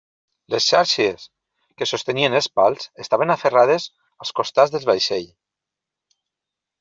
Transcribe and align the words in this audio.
Les 0.53 0.67
eixàrcies 0.67 1.25
que 1.81 1.87
sostenien 1.89 2.37
els 2.39 2.47
pals 2.59 2.87
estaven 3.05 3.33
aferrades 3.33 3.85
als 4.25 4.33
costats 4.41 4.73
del 4.77 4.89
vaixell. 4.91 5.29